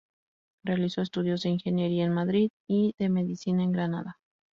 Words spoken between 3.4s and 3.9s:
en